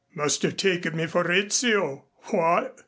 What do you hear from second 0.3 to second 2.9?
have taken me for Rizzio. What?"